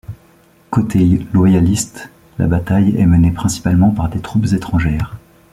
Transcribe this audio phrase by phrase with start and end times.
[0.71, 2.09] Côté loyaliste,
[2.39, 5.15] la bataille est menée principalement par des troupes étrangères.